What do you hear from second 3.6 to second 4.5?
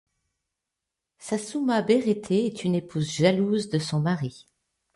de son mari.